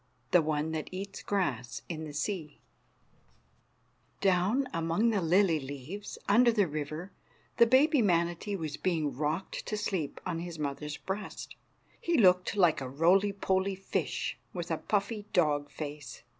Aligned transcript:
_]THE 0.31 0.41
ONE 0.41 0.71
THAT 0.71 0.87
EATS 0.91 1.21
GRASS 1.21 1.83
IN 1.87 2.05
THE 2.05 2.13
SEA 2.13 2.59
DOWN 4.19 4.67
among 4.73 5.11
the 5.11 5.21
lily 5.21 5.59
leaves, 5.59 6.17
under 6.27 6.51
the 6.51 6.65
river, 6.65 7.11
the 7.57 7.67
baby 7.67 8.01
manatee 8.01 8.55
was 8.55 8.77
being 8.77 9.15
rocked 9.15 9.63
to 9.67 9.77
sleep 9.77 10.19
on 10.25 10.39
his 10.39 10.57
mother's 10.57 10.97
breast. 10.97 11.55
He 11.99 12.17
looked 12.17 12.55
like 12.55 12.81
a 12.81 12.89
roly 12.89 13.31
poly 13.31 13.75
fish, 13.75 14.39
with 14.53 14.71
a 14.71 14.79
puffy 14.79 15.27
dog 15.33 15.69
face. 15.69 16.23